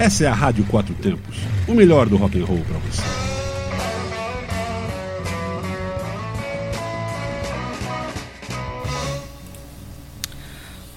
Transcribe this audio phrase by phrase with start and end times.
[0.00, 1.36] Essa é a Rádio Quatro Tempos,
[1.68, 3.02] o melhor do rock and roll para você.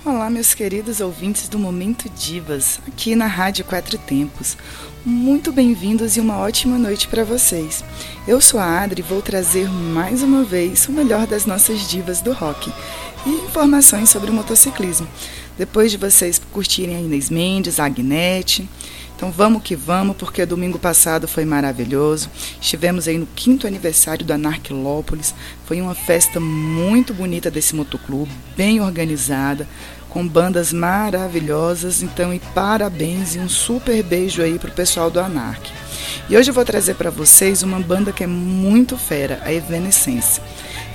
[0.06, 4.56] Olá, meus queridos ouvintes do Momento Divas, aqui na Rádio Quatro Tempos.
[5.04, 7.84] Muito bem-vindos e uma ótima noite para vocês.
[8.26, 12.22] Eu sou a Adri e vou trazer mais uma vez o melhor das nossas divas
[12.22, 12.72] do rock
[13.26, 15.08] e informações sobre o motociclismo.
[15.58, 18.68] Depois de vocês curtirem a Inês Mendes, a Agnete.
[19.16, 22.30] Então vamos que vamos, porque domingo passado foi maravilhoso.
[22.60, 25.34] Estivemos aí no quinto aniversário da Narquilópolis.
[25.66, 29.68] Foi uma festa muito bonita desse motoclube, bem organizada,
[30.10, 32.02] com bandas maravilhosas.
[32.02, 35.72] Então, e parabéns e um super beijo aí pro pessoal do Anark.
[36.30, 40.42] E hoje eu vou trazer para vocês uma banda que é muito fera, a Evanescence.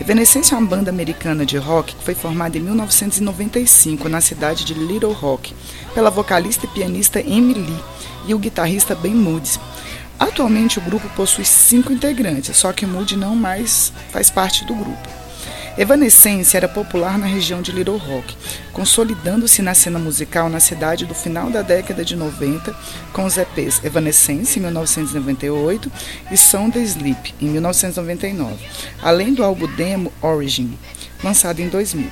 [0.00, 4.72] Evanescence é uma banda americana de rock que foi formada em 1995 na cidade de
[4.72, 5.52] Little Rock
[5.92, 7.76] pela vocalista e pianista Emily
[8.24, 9.58] e o guitarrista Ben Moody.
[10.16, 15.27] Atualmente o grupo possui cinco integrantes, só que Moody não mais faz parte do grupo.
[15.78, 18.36] Evanescence era popular na região de Little Rock,
[18.72, 22.74] consolidando-se na cena musical na cidade do final da década de 90,
[23.12, 25.92] com os EPs Evanescence, em 1998,
[26.32, 28.56] e Sound Sleep, em 1999,
[29.00, 30.76] além do álbum demo Origin,
[31.22, 32.10] lançado em 2000.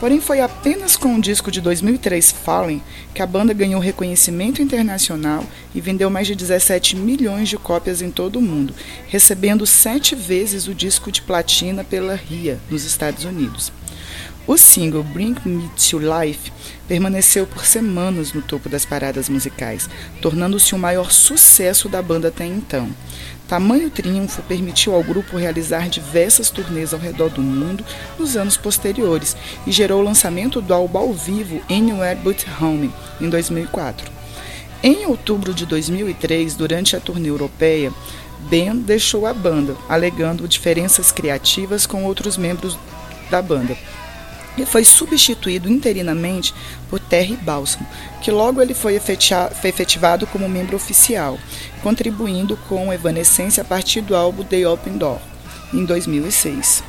[0.00, 2.82] Porém, foi apenas com o disco de 2003, Fallen,
[3.14, 8.10] que a banda ganhou reconhecimento internacional e vendeu mais de 17 milhões de cópias em
[8.10, 8.74] todo o mundo,
[9.08, 13.72] recebendo sete vezes o disco de platina pela RIA, nos Estados Unidos.
[14.48, 16.50] O single Bring Me to Life
[16.88, 19.90] permaneceu por semanas no topo das paradas musicais,
[20.22, 22.88] tornando-se o maior sucesso da banda até então.
[23.46, 27.84] Tamanho triunfo permitiu ao grupo realizar diversas turnês ao redor do mundo
[28.18, 33.28] nos anos posteriores e gerou o lançamento do álbum ao vivo Anywhere But Home em
[33.28, 34.10] 2004.
[34.82, 37.92] Em outubro de 2003, durante a turnê europeia,
[38.48, 42.78] Ben deixou a banda, alegando diferenças criativas com outros membros
[43.30, 43.76] da banda
[44.62, 46.54] e foi substituído interinamente
[46.88, 47.86] por Terry Balsam,
[48.22, 48.94] que logo ele foi
[49.64, 51.38] efetivado como membro oficial,
[51.82, 55.20] contribuindo com Evanescence a partir do álbum The Open Door,
[55.72, 56.82] em 2006.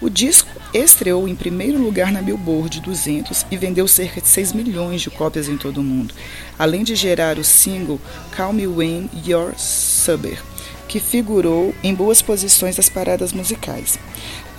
[0.00, 5.00] O disco estreou em primeiro lugar na Billboard 200 e vendeu cerca de 6 milhões
[5.00, 6.14] de cópias em todo o mundo,
[6.56, 8.00] além de gerar o single
[8.36, 10.40] Call Me When You're Sober,
[10.86, 13.98] que figurou em boas posições das paradas musicais.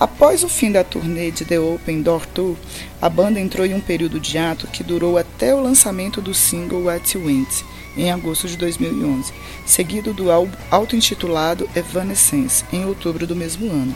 [0.00, 2.56] Após o fim da turnê de The Open Door Tour,
[3.02, 6.84] a banda entrou em um período de ato que durou até o lançamento do single
[6.84, 7.62] What Went,
[7.94, 9.30] em agosto de 2011,
[9.66, 13.94] seguido do álbum auto-intitulado Evanescence, em outubro do mesmo ano.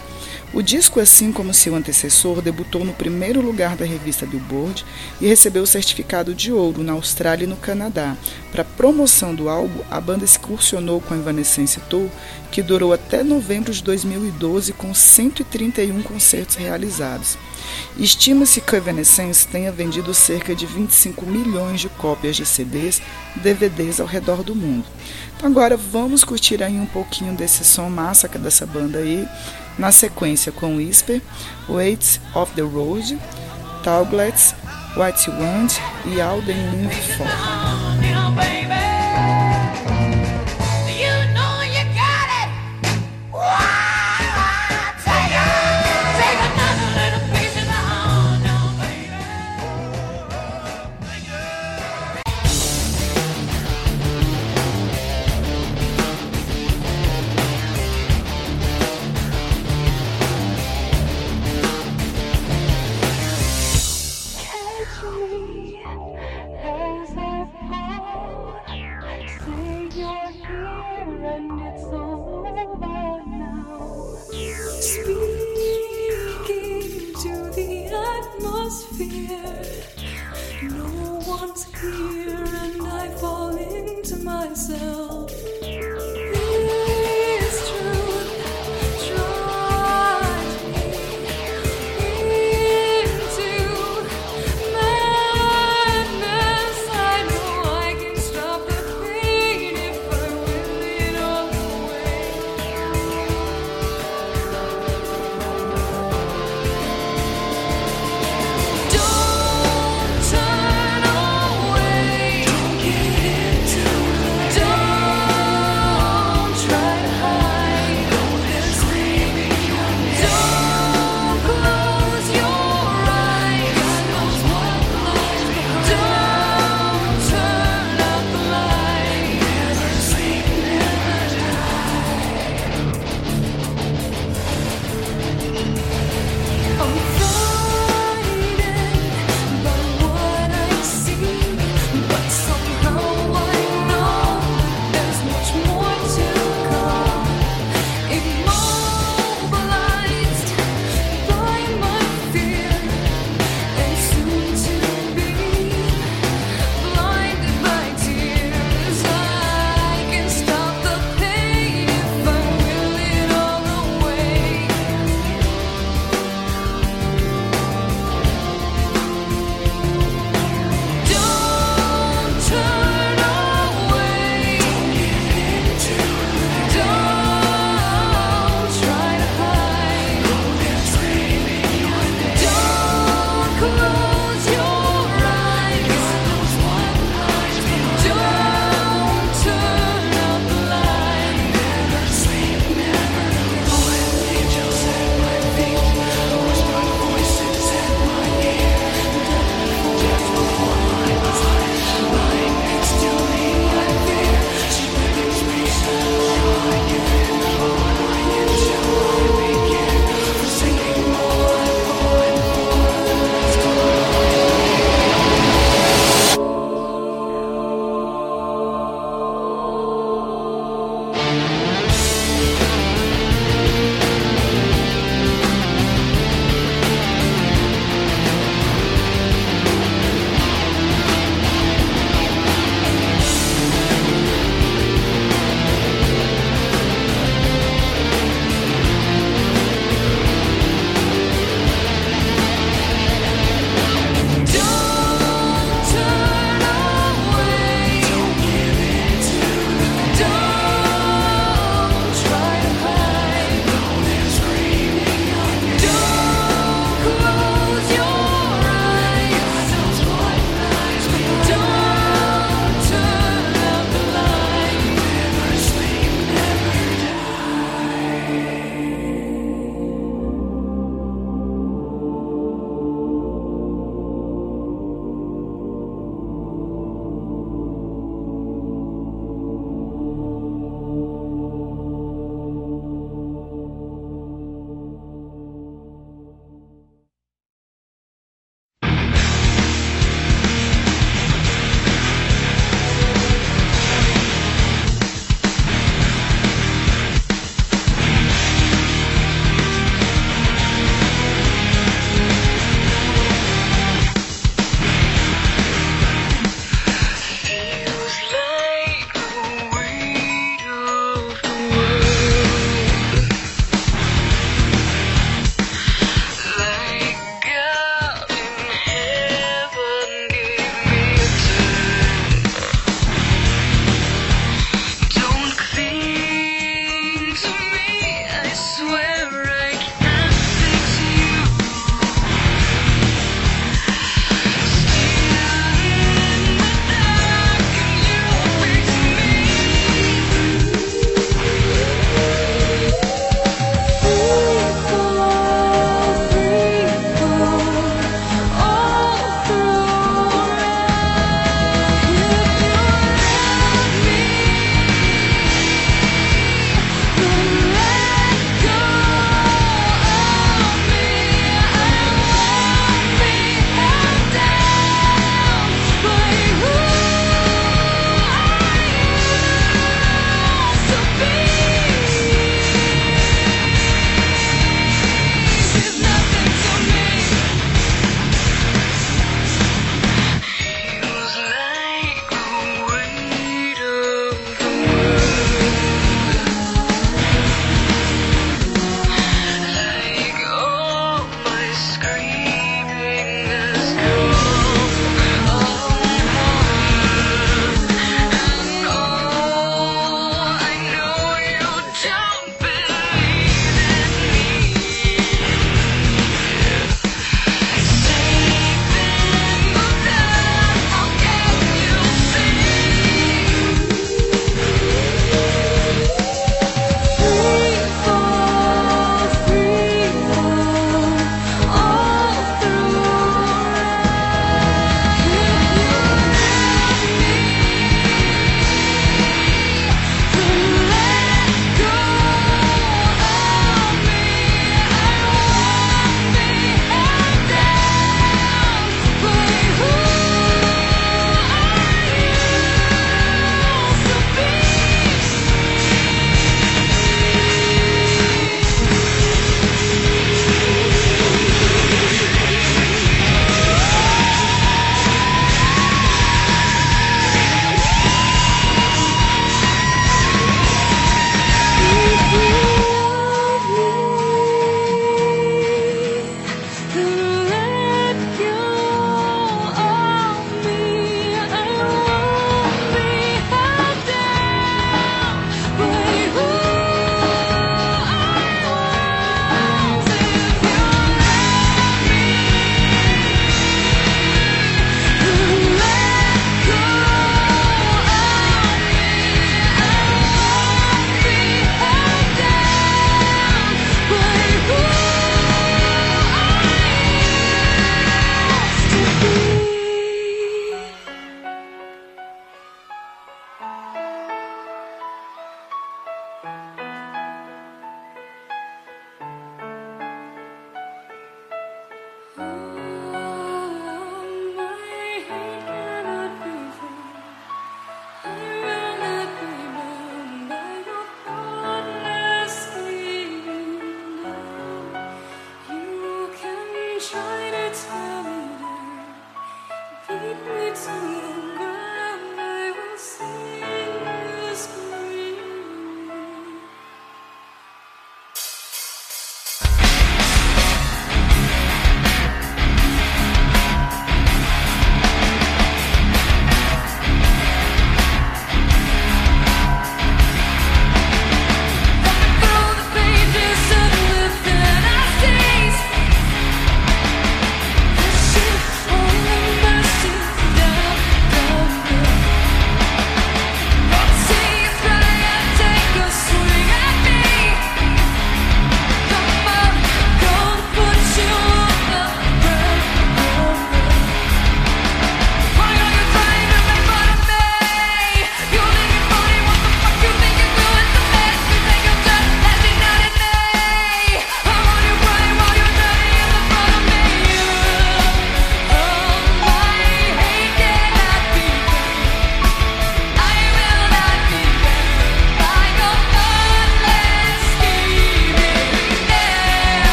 [0.52, 4.84] O disco, assim como seu antecessor, debutou no primeiro lugar da revista Billboard
[5.20, 8.16] e recebeu o certificado de ouro na Austrália e no Canadá.
[8.52, 12.08] Para promoção do álbum, a banda excursionou com a Evanescence Tour,
[12.54, 17.36] que durou até novembro de 2012 com 131 concertos realizados.
[17.98, 23.02] Estima-se que Evanescence tenha vendido cerca de 25 milhões de cópias de CDs,
[23.34, 24.84] DVDs ao redor do mundo.
[25.36, 29.26] Então agora vamos curtir aí um pouquinho desse som massa dessa banda aí
[29.76, 31.20] na sequência com Whisper,
[31.68, 33.18] Weights of the Road,
[33.82, 34.54] Tauglets,
[34.96, 35.72] What You Want
[36.06, 37.18] e Alden Live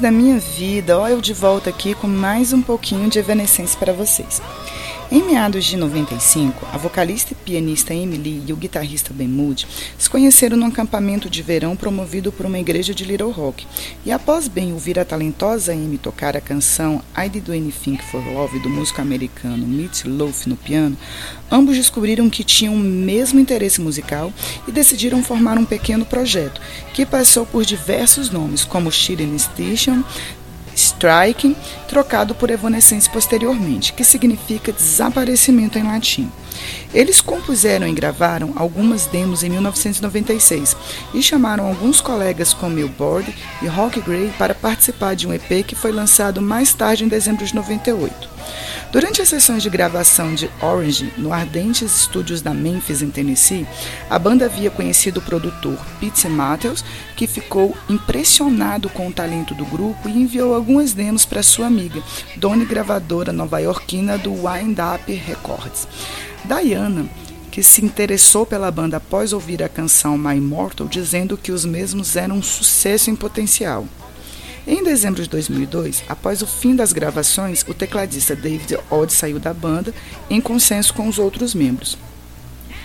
[0.00, 3.92] da minha vida, ó, eu de volta aqui com mais um pouquinho de Evanescence para
[3.92, 4.40] vocês.
[5.12, 9.66] Em meados de 95, a vocalista e pianista Emily e o guitarrista Ben Moody
[9.98, 13.66] se conheceram num acampamento de verão promovido por uma igreja de Little Rock.
[14.06, 18.60] E após Ben ouvir a talentosa Amy tocar a canção I Did Anything for Love
[18.60, 20.96] do músico americano Mitch Loaf no piano,
[21.50, 24.32] ambos descobriram que tinham o mesmo interesse musical
[24.68, 26.60] e decidiram formar um pequeno projeto,
[26.94, 30.04] que passou por diversos nomes, como Shirin Station,
[30.80, 31.54] striking,
[31.88, 36.30] trocado por evanescence posteriormente, que significa desaparecimento em latim.
[36.92, 40.76] Eles compuseram e gravaram algumas demos em 1996
[41.14, 45.74] e chamaram alguns colegas como Billboard e Rock Gray para participar de um EP que
[45.74, 48.28] foi lançado mais tarde em dezembro de 98.
[48.92, 53.64] Durante as sessões de gravação de Orange, no Ardentes Studios da Memphis, em Tennessee,
[54.08, 56.84] a banda havia conhecido o produtor Pete Matthews,
[57.16, 62.02] que ficou impressionado com o talento do grupo e enviou algumas demos para sua amiga,
[62.36, 65.86] dona e gravadora nova-iorquina do Wind Up Records.
[66.44, 67.08] Diana
[67.50, 72.14] que se interessou pela banda após ouvir a canção My Immortal, dizendo que os mesmos
[72.14, 73.86] eram um sucesso em potencial.
[74.66, 79.54] Em dezembro de 2002, após o fim das gravações, o tecladista David Odd saiu da
[79.54, 79.94] banda
[80.28, 81.96] em consenso com os outros membros.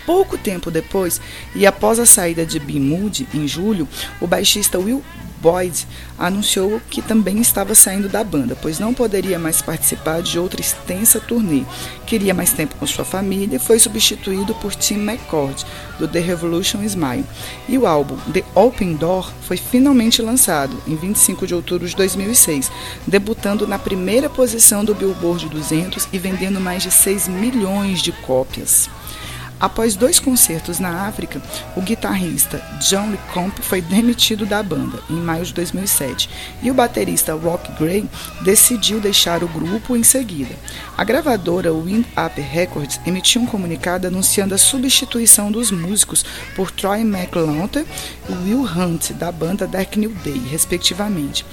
[0.06, 1.20] Pouco tempo depois,
[1.54, 2.80] e após a saída de B.
[2.80, 3.86] Moody, em julho,
[4.20, 5.02] o baixista Will
[5.46, 5.86] Boyd
[6.18, 11.20] anunciou que também estava saindo da banda, pois não poderia mais participar de outra extensa
[11.20, 11.62] turnê.
[12.04, 15.64] Queria mais tempo com sua família e foi substituído por Tim McCord,
[16.00, 17.24] do The Revolution Smile.
[17.68, 22.68] E o álbum The Open Door foi finalmente lançado em 25 de outubro de 2006,
[23.06, 28.90] debutando na primeira posição do Billboard 200 e vendendo mais de 6 milhões de cópias.
[29.58, 31.40] Após dois concertos na África,
[31.74, 36.28] o guitarrista John Lecomte foi demitido da banda em maio de 2007
[36.62, 38.08] e o baterista Rock Gray
[38.42, 40.54] decidiu deixar o grupo em seguida.
[40.96, 47.00] A gravadora Wind Up Records emitiu um comunicado anunciando a substituição dos músicos por Troy
[47.00, 47.86] McLaughlin
[48.28, 51.46] e Will Hunt da banda Dark New Day, respectivamente.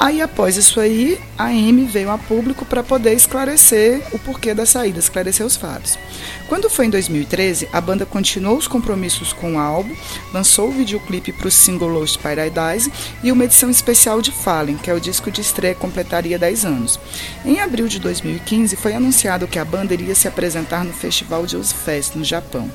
[0.00, 4.64] Aí, após isso aí, a Amy veio a público para poder esclarecer o porquê da
[4.64, 5.98] saída, esclarecer os fatos.
[6.48, 9.94] Quando foi em 2013, a banda continuou os compromissos com o álbum,
[10.32, 12.90] lançou o videoclipe para o single Lost Paradise
[13.22, 16.64] e uma edição especial de Fallen, que é o disco de estreia que completaria 10
[16.64, 16.98] anos.
[17.44, 21.62] Em abril de 2015, foi anunciado que a banda iria se apresentar no Festival de
[21.62, 22.72] Fest, no Japão.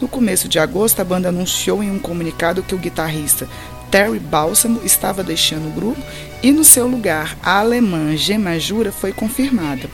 [0.00, 3.48] No começo de agosto, a banda anunciou em um comunicado que o guitarrista
[3.90, 6.00] Terry Balsamo estava deixando o grupo
[6.42, 9.88] e no seu lugar a alemã Gemma Jura foi confirmada.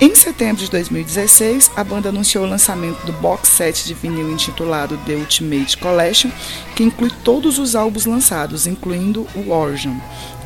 [0.00, 4.98] Em setembro de 2016, a banda anunciou o lançamento do box set de vinil intitulado
[5.06, 6.30] The Ultimate Collection,
[6.74, 10.00] que inclui todos os álbuns lançados, incluindo o Origin,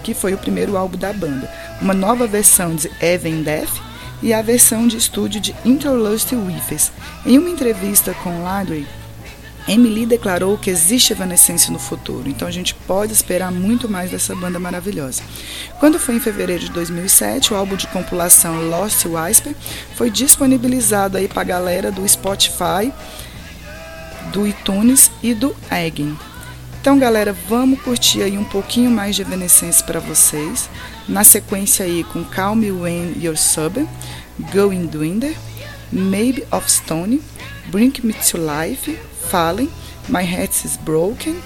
[0.05, 3.73] que foi o primeiro álbum da banda, uma nova versão de Even Death
[4.23, 6.93] e a versão de estúdio de Interlust Wifes.
[7.25, 8.87] Em uma entrevista com Ladry,
[9.69, 14.35] Emily declarou que existe Evanescence no futuro, então a gente pode esperar muito mais dessa
[14.35, 15.23] banda maravilhosa.
[15.79, 19.55] Quando foi em fevereiro de 2007, o álbum de compilação Lost Whisper
[19.95, 22.91] foi disponibilizado aí para a galera do Spotify,
[24.33, 26.17] do iTunes e do Egg.
[26.81, 30.71] Então, galera, vamos curtir aí um pouquinho mais de Evanescence para vocês.
[31.07, 33.85] Na sequência aí com Calm Me When You're Sober,
[34.55, 35.37] Going Dwinder,
[35.93, 37.21] Maybe of Stone,
[37.67, 38.99] Bring Me to Life,
[39.29, 39.71] falem,
[40.09, 41.37] My Heart is Broken.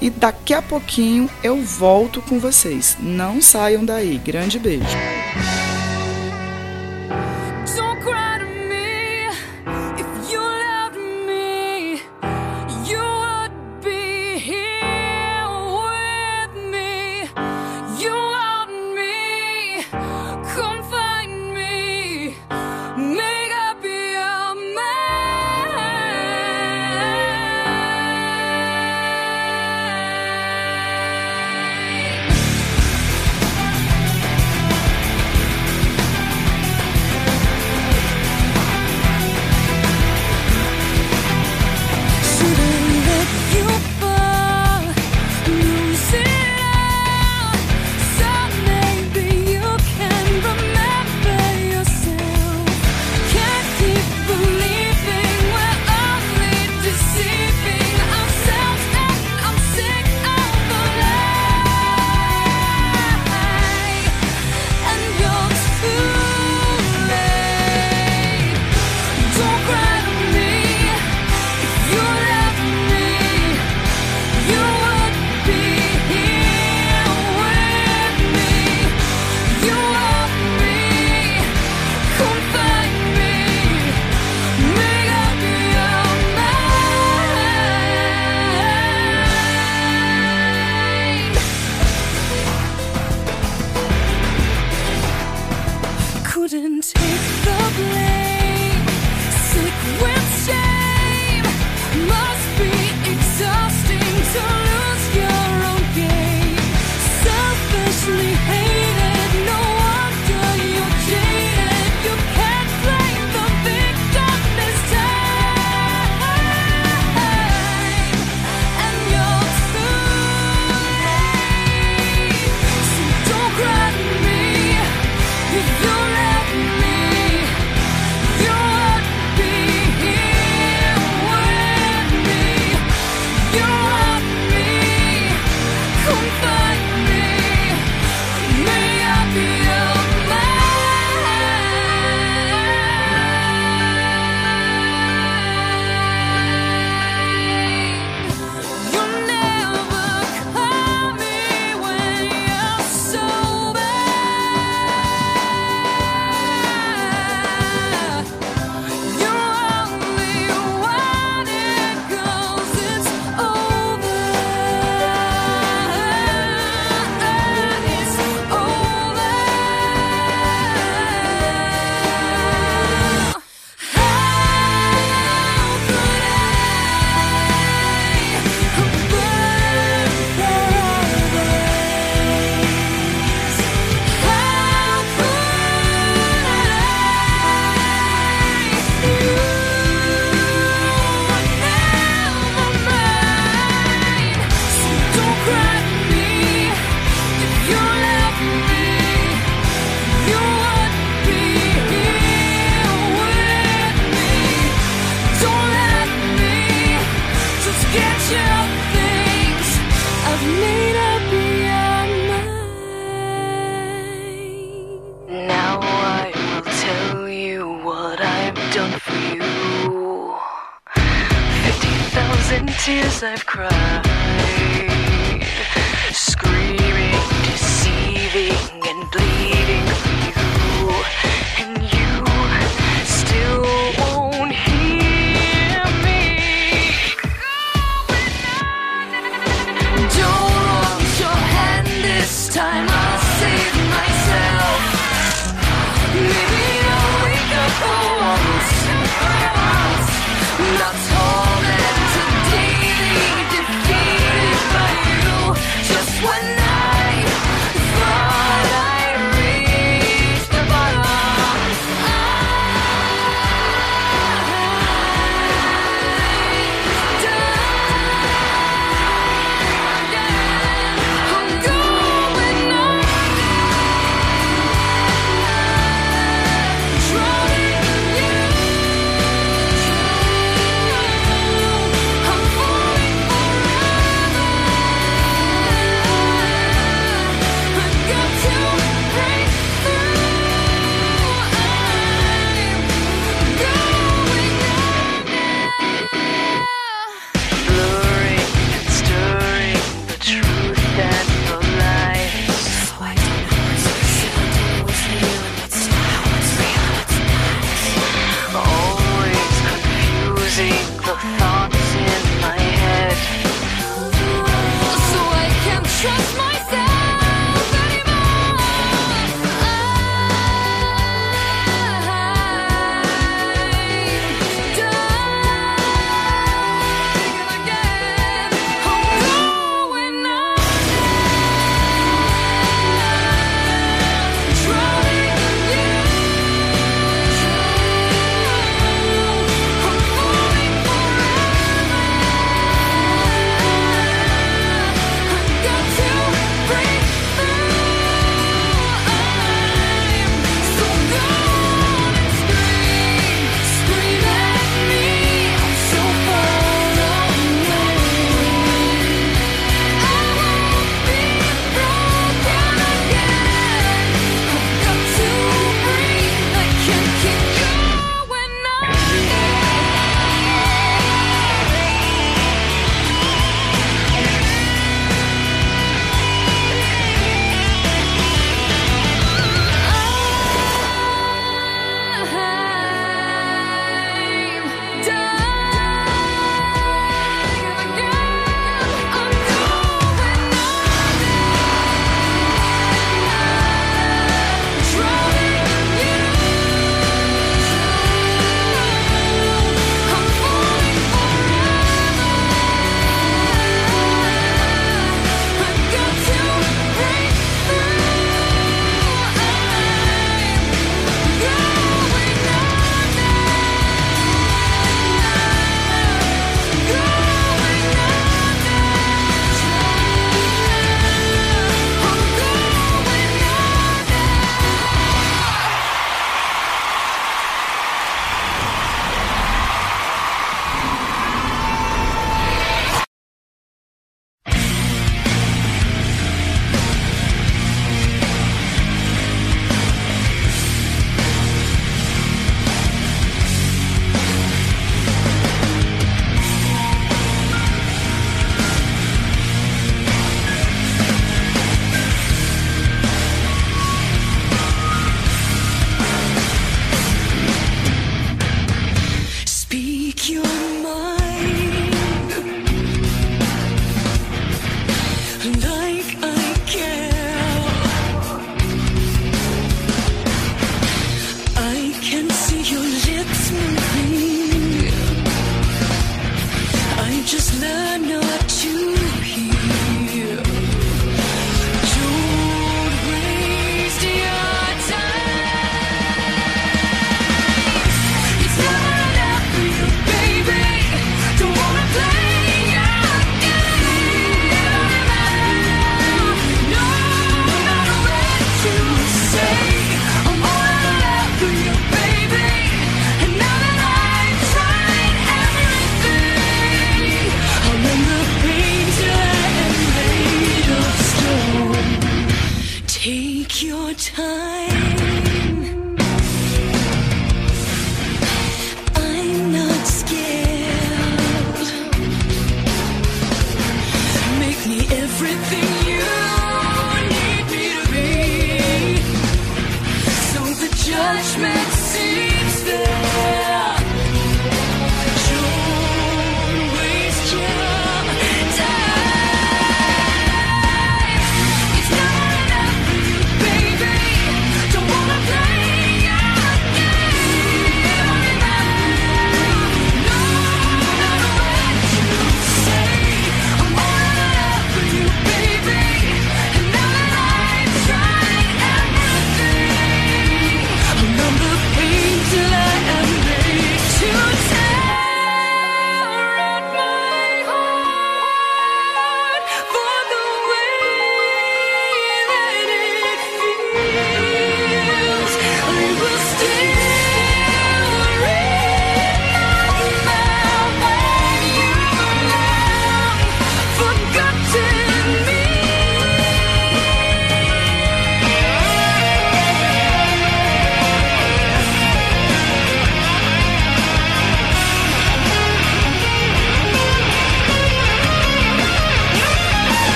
[0.00, 2.96] E daqui a pouquinho eu volto com vocês.
[2.98, 4.16] Não saiam daí.
[4.16, 4.96] Grande beijo.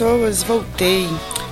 [0.00, 1.06] Pessoas, voltei,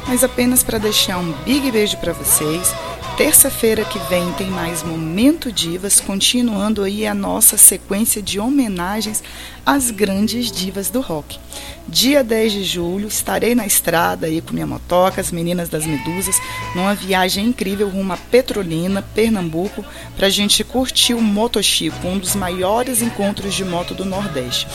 [0.07, 2.75] mas apenas para deixar um big beijo para vocês.
[3.15, 9.23] Terça-feira que vem tem mais Momento Divas, continuando aí a nossa sequência de homenagens
[9.67, 11.39] às grandes divas do rock.
[11.87, 16.41] Dia 10 de julho estarei na estrada aí com minha motoca, as meninas das Medusas,
[16.75, 19.85] numa viagem incrível rumo a Petrolina, Pernambuco,
[20.17, 24.67] para a gente curtir o Motochico, um dos maiores encontros de moto do Nordeste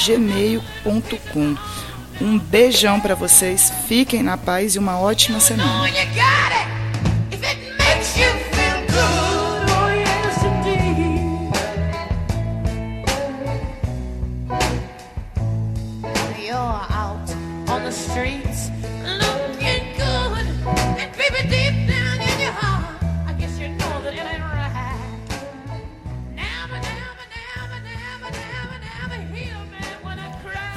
[0.06, 1.56] gmail.com.
[2.20, 5.88] Um beijão para vocês, fiquem na paz e uma ótima semana.
[16.38, 16.56] You're
[16.90, 17.30] out
[17.68, 18.70] on the streets